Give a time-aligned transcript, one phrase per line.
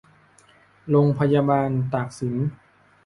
[0.89, 2.35] โรงพยาบาลตากสิน